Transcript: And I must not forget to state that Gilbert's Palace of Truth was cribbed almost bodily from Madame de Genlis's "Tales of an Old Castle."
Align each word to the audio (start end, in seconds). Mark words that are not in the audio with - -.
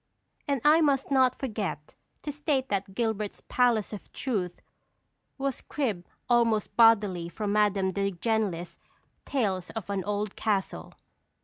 And 0.47 0.61
I 0.65 0.81
must 0.81 1.11
not 1.11 1.37
forget 1.37 1.93
to 2.23 2.31
state 2.31 2.69
that 2.69 2.95
Gilbert's 2.95 3.43
Palace 3.47 3.93
of 3.93 4.11
Truth 4.11 4.59
was 5.37 5.61
cribbed 5.61 6.09
almost 6.27 6.75
bodily 6.75 7.29
from 7.29 7.53
Madame 7.53 7.91
de 7.91 8.09
Genlis's 8.09 8.79
"Tales 9.25 9.69
of 9.69 9.91
an 9.91 10.03
Old 10.03 10.35
Castle." 10.35 10.95